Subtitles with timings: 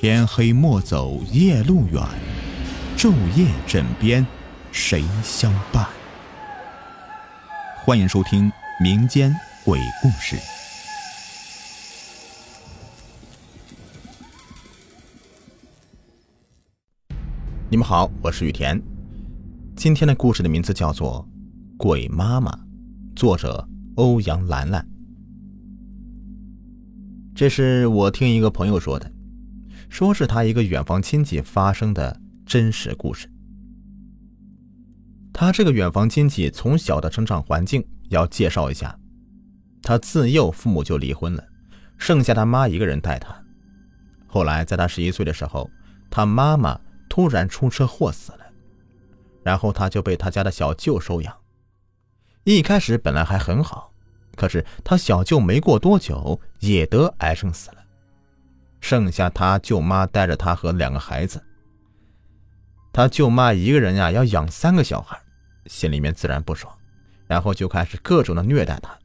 [0.00, 2.00] 天黑莫走夜路远，
[2.96, 4.24] 昼夜枕边
[4.70, 5.84] 谁相伴？
[7.84, 8.48] 欢迎收听
[8.80, 9.34] 民间
[9.64, 10.36] 鬼故事。
[17.68, 18.80] 你们好，我是雨田。
[19.74, 21.26] 今天的故事的名字叫做
[21.76, 22.52] 《鬼妈妈》，
[23.16, 24.88] 作者欧阳兰兰。
[27.34, 29.10] 这是我听一个朋友说的，
[29.88, 33.30] 说是他一个远房亲戚发生的真实故事。
[35.32, 38.98] 他这个远房亲戚从小的成长环境要介绍一下，
[39.82, 41.44] 他自幼父母就离婚了，
[41.96, 43.34] 剩下他妈一个人带他。
[44.26, 45.70] 后来在他十一岁的时候，
[46.10, 48.40] 他妈妈突然出车祸死了，
[49.42, 51.36] 然后他就被他家的小舅收养。
[52.44, 53.92] 一开始本来还很好。
[54.36, 57.77] 可是他小舅没过多久也得癌症死了，
[58.80, 61.42] 剩下他舅妈带着他和两个孩子。
[62.92, 65.20] 他舅妈一个人呀要养三个小孩，
[65.66, 66.72] 心里面自然不爽，
[67.26, 68.96] 然后就开始各种的虐待他，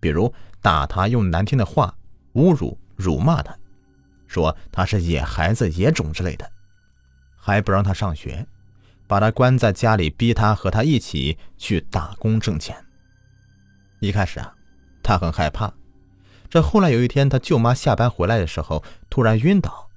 [0.00, 1.94] 比如打他，用难听的话
[2.34, 3.56] 侮辱、辱骂他，
[4.26, 6.50] 说他是野孩子、野种之类的，
[7.36, 8.46] 还不让他上学，
[9.06, 12.76] 把他关在家里，逼他和他一起去打工挣钱。
[14.00, 14.54] 一开始啊。
[15.04, 15.68] 他很害怕，
[16.52, 19.88] 这后来有一天，他舅妈下班回来的时候突然晕倒，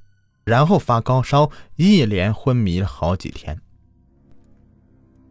[0.45, 3.59] 然后发高烧，一连昏迷了好几天。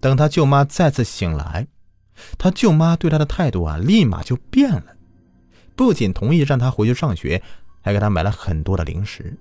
[0.03, 1.67] 等他舅妈再次醒来，
[2.37, 4.85] 他舅妈对他的态度啊，立马就变了，
[5.75, 7.43] 不仅同意让他回去上学，
[7.81, 9.35] 还给他买了很多的零食，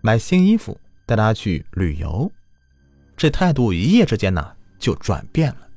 [0.00, 2.28] 买新衣服，带他去旅游，
[3.16, 5.68] 这态度一夜之间呢就转变了。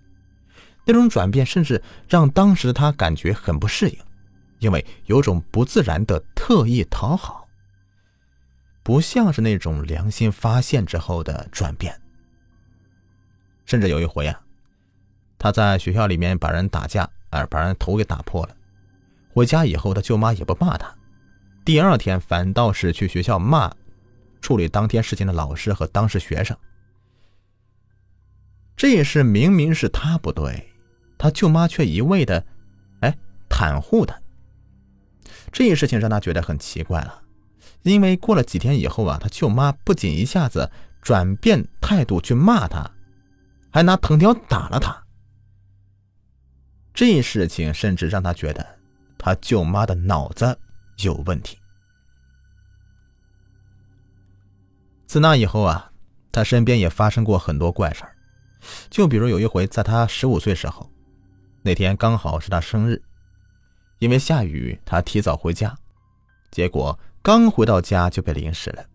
[0.83, 3.99] 那种转变甚至让当时的他感觉很不适应，
[4.59, 7.47] 因为有种不自然的特意讨好，
[8.83, 11.99] 不像是那种良心发现之后的转变。
[13.65, 14.41] 甚至有一回啊，
[15.37, 18.55] 他在学校里面把人打架，而把人头给打破了，
[19.33, 20.95] 回家以后他舅妈也不骂他，
[21.63, 23.73] 第二天反倒是去学校骂
[24.39, 26.55] 处理当天事情的老师和当时学生。
[28.77, 30.71] 这事明明是他不对。
[31.17, 32.45] 他舅妈却一味的，
[32.99, 33.17] 哎，
[33.49, 34.19] 袒护他。
[35.51, 37.21] 这事情让他觉得很奇怪了，
[37.83, 42.89] 因为过了几天以后啊，他舅妈不仅一下子转变态度去骂他，
[43.71, 45.03] 还拿藤条打了他。
[46.93, 48.65] 这事情甚至让他觉得
[49.17, 50.57] 他舅妈的脑子
[51.03, 51.57] 有问题。
[55.05, 55.91] 自那以后啊，
[56.31, 58.15] 他身边也发生过很多怪事儿，
[58.89, 60.89] 就比如有一回，在他十五岁时候。
[61.61, 63.01] 那天刚好是他生日，
[63.99, 65.75] 因为下雨，他提早回家，
[66.51, 68.85] 结果刚回到家就被淋湿了。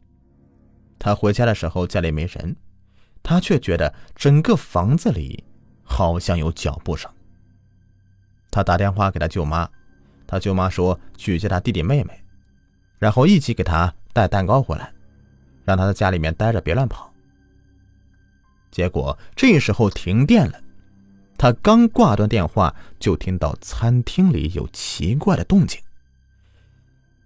[0.98, 2.54] 他回家的时候家里没人，
[3.22, 5.42] 他却觉得整个房子里
[5.82, 7.10] 好像有脚步声。
[8.50, 9.68] 他打电话给他舅妈，
[10.26, 12.22] 他舅妈说去接他弟弟妹妹，
[12.98, 14.92] 然后一起给他带蛋糕回来，
[15.64, 17.10] 让他在家里面待着别乱跑。
[18.70, 20.60] 结果这时候停电了。
[21.40, 25.80] 他刚挂断电话，就听到餐厅里有奇怪的动静。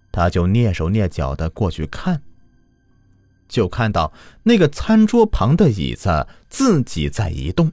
[0.09, 2.21] 他就蹑手蹑脚的过去看，
[3.49, 7.69] 就看到那个餐桌旁的椅子自己在移动。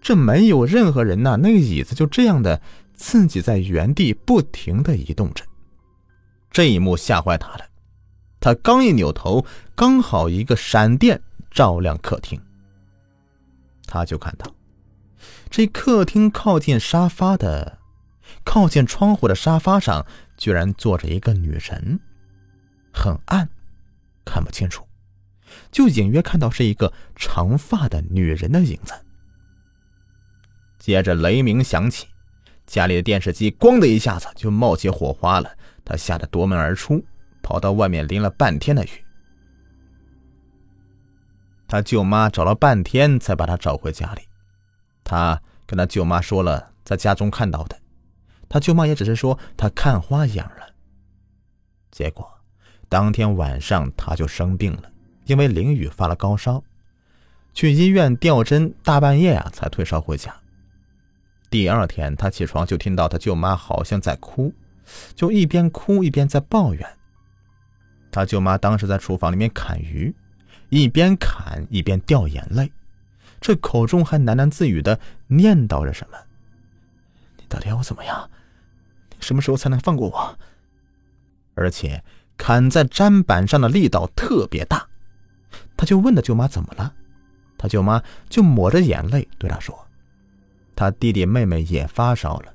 [0.00, 2.60] 这没有任何人呐，那个椅子就这样的
[2.92, 5.44] 自己在原地不停的移动着。
[6.50, 7.64] 这一幕吓坏他了，
[8.40, 11.22] 他刚一扭头，刚好一个闪电
[11.52, 12.40] 照亮客厅，
[13.86, 14.52] 他就看到。
[15.56, 17.78] 这客厅靠近沙发的、
[18.44, 20.04] 靠近窗户的沙发上，
[20.36, 21.98] 居然坐着一个女人，
[22.92, 23.48] 很暗，
[24.22, 24.86] 看不清楚，
[25.72, 28.92] 就隐约看到是一个长发的女人的影子。
[30.78, 32.06] 接着雷鸣响起，
[32.66, 35.50] 家里的电视机“咣”的一下子就冒起火花了。
[35.86, 37.02] 他吓得夺门而出，
[37.42, 38.90] 跑到外面淋了半天的雨。
[41.66, 44.20] 他舅妈找了半天才把他找回家里。
[45.08, 47.78] 他跟他舅妈说了在家中看到的，
[48.48, 50.74] 他舅妈也只是说他看花眼了。
[51.92, 52.28] 结果
[52.88, 54.90] 当天晚上他就生病了，
[55.26, 56.60] 因为淋雨发了高烧，
[57.54, 60.34] 去医院吊针，大半夜啊才退烧回家。
[61.48, 64.52] 第二天他起床就听到他舅妈好像在哭，
[65.14, 66.84] 就一边哭一边在抱怨。
[68.10, 70.12] 他舅妈当时在厨房里面砍鱼，
[70.68, 72.72] 一边砍一边掉眼泪。
[73.40, 76.18] 这口中还喃喃自语的念叨着什么？
[77.36, 78.30] 你到底要我怎么样？
[79.10, 80.38] 你什么时候才能放过我？
[81.54, 82.02] 而且
[82.36, 84.86] 砍在砧板上的力道特别大。
[85.76, 86.94] 他就问他舅妈怎么了，
[87.58, 89.86] 他舅妈就抹着眼泪对他说
[90.74, 92.52] ：“他弟弟妹妹也发烧了。”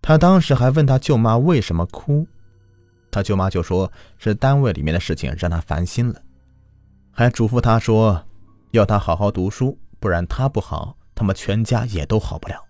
[0.00, 2.26] 他当时还问他舅妈为什么哭，
[3.10, 6.20] 他舅妈就说是单位里面的事情让他烦心了，
[7.12, 8.26] 还嘱咐他说
[8.72, 12.62] 要他好好读书，不然他不好，他们全家也都好不了。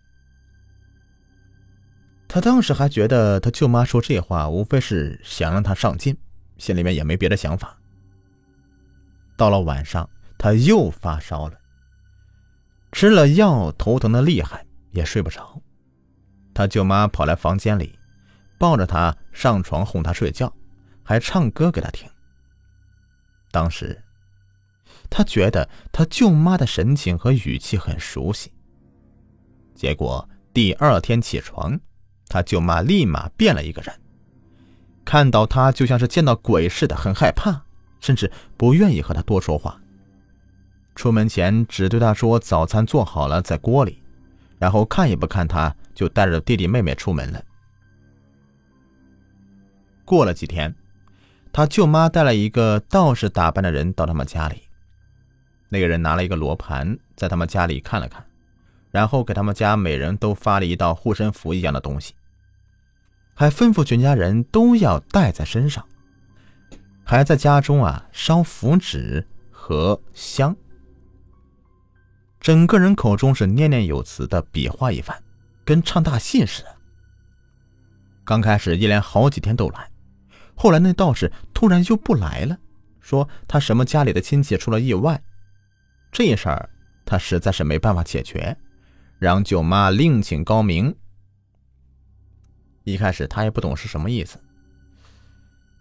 [2.29, 6.17] 他当时还觉得他舅妈说这话无非是想让他上进，
[6.59, 7.77] 心里面也没别的想法。
[9.37, 11.59] 到了晚上，他又发烧了，
[12.91, 15.63] 吃了药，头疼的厉害，也睡不着。
[16.53, 17.99] 他舅妈跑来房间里，
[18.59, 20.53] 抱着他上床哄他睡觉，
[21.05, 22.11] 还唱歌给他听。
[23.53, 24.03] 当时，
[25.15, 28.51] 他觉得他舅妈的神情和语气很熟悉。
[29.75, 31.79] 结果第二天起床，
[32.29, 33.95] 他舅妈立马变了一个人，
[35.05, 37.63] 看到他就像是见到鬼似的，很害怕，
[38.01, 39.79] 甚至不愿意和他多说话。
[40.95, 44.03] 出门前只对他说：“早餐做好了，在锅里。”
[44.59, 45.75] 然后看也不看他。
[45.95, 47.43] 就带着弟弟妹妹出门了。
[50.07, 50.75] 过了几天，
[51.53, 54.62] 他舅妈带了一个道士打扮的人到他们家里。
[55.73, 58.23] 那个人拿了一个罗盘，在他们家里看了看，
[58.91, 62.13] 然后给他们家每人都发了一道护身符一样的东西，
[63.33, 65.83] 还吩咐全家人都要带在身上，
[67.03, 70.55] 还在家中啊烧符纸和香，
[72.39, 75.19] 整个人口中是念念有词的比划一番。
[75.65, 76.77] 跟唱大戏似的。
[78.25, 79.89] 刚开始一连好几天都来，
[80.55, 82.59] 后来那道士突然就不来了，
[83.01, 85.23] 说他什么家里的亲戚出了意外，
[86.13, 86.69] 这事儿
[87.07, 88.57] 他实在是没办法解决，
[89.19, 90.95] 让舅妈另请高明。
[92.85, 94.39] 一开始他也不懂是什么意思。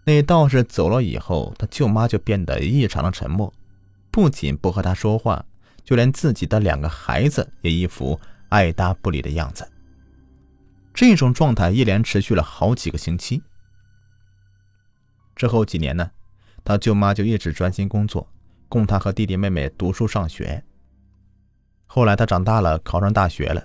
[0.04, 3.52] 那道士走了以后，他舅妈就变得异常的沉默，
[4.10, 5.44] 不仅不和他说话，
[5.84, 8.18] 就连自己的两个孩子也一副
[8.48, 9.70] 爱搭不理的样子。
[10.94, 13.42] 这种状态一连持续了好几个星期。
[15.36, 16.10] 之后几年呢，
[16.64, 18.28] 他舅妈就一直专心工作，
[18.72, 20.64] 供他和弟弟妹妹读书上学。
[21.84, 23.62] 后来他长大了，考上大学了。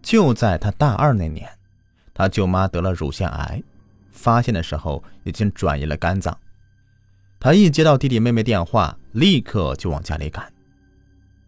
[0.00, 1.50] 就在他大二那年，
[2.14, 3.60] 他舅妈得了乳腺癌，
[4.12, 6.38] 发现的时候已经转移了肝脏。
[7.40, 10.52] 他一接到弟弟妹妹电话，立刻就往家里赶。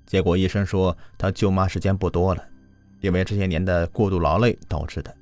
[0.05, 2.45] 结果医生说他舅妈时间不多了。
[3.01, 5.17] 因为这些年的过度劳累导致的。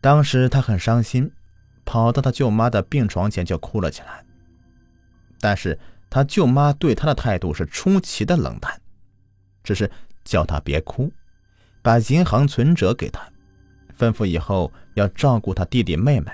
[0.00, 1.30] 当时他很伤心，
[1.84, 4.24] 跑到他舅妈的病床前就哭了起来。
[5.42, 5.76] 但是
[6.08, 8.80] 他舅妈对他的态度是出奇的冷淡，
[9.64, 9.90] 只是
[10.22, 11.12] 叫他别哭，
[11.82, 13.20] 把银行存折给他，
[13.98, 16.30] 吩咐以后要照顾他弟弟妹妹。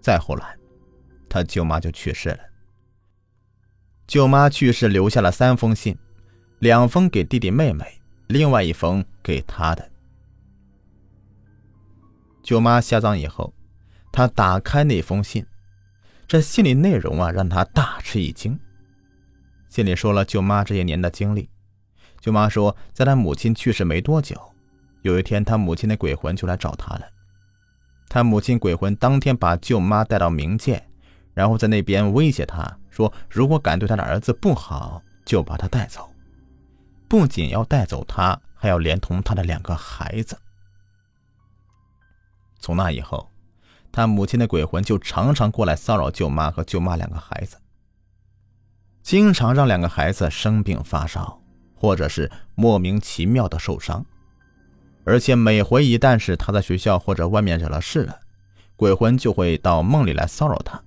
[0.00, 0.56] 再后来，
[1.28, 2.38] 他舅妈就去世了。
[4.06, 5.98] 舅妈去世留下了三封信，
[6.60, 8.00] 两封给弟弟妹妹。
[8.28, 9.90] 另外一封给他的
[12.44, 13.52] 舅妈下葬以后，
[14.12, 15.44] 他打开那封信，
[16.30, 18.56] 这信里内容啊让他大吃一惊。
[19.68, 21.50] 信里说了舅妈这些年的经历。
[22.20, 24.40] 舅妈说，在他母亲去世没多久，
[25.02, 27.02] 有一天他母亲的鬼魂就来找他了。
[28.08, 30.80] 他母亲鬼魂当天把舅妈带到冥界，
[31.34, 36.08] 然后在那边威胁他说，如果敢对他的儿子不好，就把他带走。
[37.08, 40.38] 不仅要带走他，还要连同他的两个孩子。
[42.60, 43.28] 从那以后，
[43.92, 47.56] 他母亲的鬼魂就常常过来骚扰舅妈和舅妈两个孩子，
[49.02, 51.40] 经常让两个孩子生病发烧，
[51.74, 54.04] 或者是莫名其妙的受伤。
[55.04, 58.20] 而且每回一旦是他在学校或者外面惹了事了，
[58.76, 60.80] 鬼魂就会到梦里来骚扰他，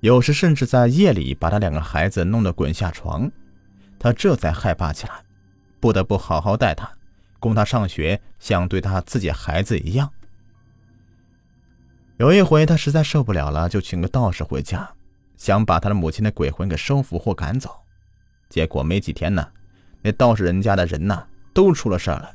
[0.00, 3.30] 有时甚至在夜里把他两个孩子弄得滚下床。
[3.98, 5.12] 他这才害怕起来，
[5.78, 6.90] 不得不好好带他，
[7.38, 10.10] 供他上学，像对他自己孩子一样。
[12.20, 14.86] 有一回，他实在受不了了，就请个道士回家，
[15.38, 17.74] 想把他的母亲的鬼魂给收服或赶走。
[18.50, 19.48] 结果没几天呢，
[20.02, 22.30] 那道士人家的人呐都出了事了。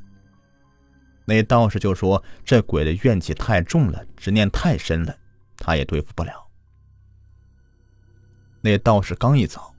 [1.25, 5.15] 那道士就说这鬼的怨气太重了，执念太深了，
[5.55, 6.33] 他也对付不了。
[8.61, 9.75] 那道士刚一走。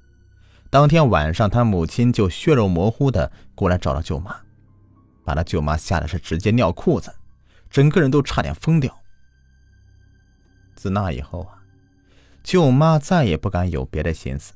[0.70, 4.36] 当天晚上，他母亲就血肉模糊的过来找他舅妈，
[5.24, 7.12] 把他舅妈吓得是直接尿裤子，
[7.68, 8.96] 整个人都差点疯掉。
[10.76, 11.58] 自那以后啊，
[12.44, 14.52] 舅妈再也不敢有别的心思，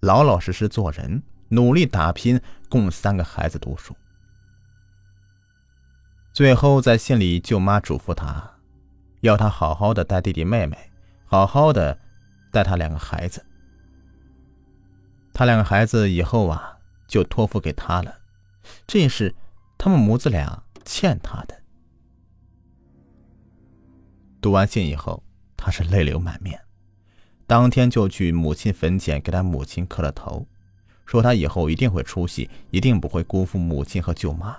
[0.00, 3.96] 老老实实做人，努力打拼，供三个孩子读书。
[6.32, 8.58] 最后在信里，舅妈嘱咐他
[9.20, 10.76] 要他好好的带弟弟妹妹，
[11.24, 11.98] 好好的
[12.52, 13.44] 带他两个孩子。
[15.32, 18.14] 他两个孩子以后啊，就托付给他了，
[18.86, 19.34] 这是
[19.78, 21.56] 他们母子俩欠他的。
[24.40, 25.22] 读完信以后，
[25.62, 26.58] 他是泪流满面，
[27.46, 30.46] 当天就去母亲坟前给他母亲磕了头，
[31.04, 34.56] 说他以后一定会出息，一定不会辜负母亲和舅妈。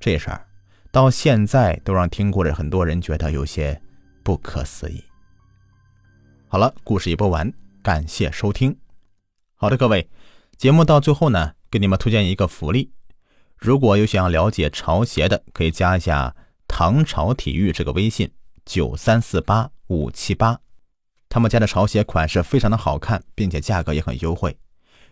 [0.00, 0.44] 这事儿
[0.90, 3.80] 到现在都让听过的很多人觉得有些
[4.24, 5.04] 不可思议。
[6.48, 8.76] 好了，故事已播完，感谢收听。
[9.54, 10.10] 好的，各位，
[10.56, 12.90] 节目到最后呢，给你们推荐一个福利，
[13.56, 16.34] 如果有想要了解潮鞋的，可以加一下
[16.66, 18.32] 唐朝体育这个微信。
[18.70, 20.60] 九三四八五七八，
[21.28, 24.56] 他们家的潮鞋款式非常的好看，并且价格也很优惠。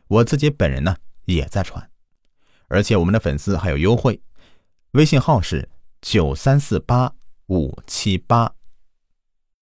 [0.06, 1.90] 我自己本人呢也在穿，
[2.68, 4.22] 而且我们的粉丝还有优惠，
[4.92, 5.68] 微信号是
[6.00, 7.12] 九三四八
[7.48, 8.54] 五七八。